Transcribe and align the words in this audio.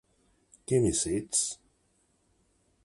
Què 0.71 0.79
més 0.85 1.03
ets? 1.19 1.43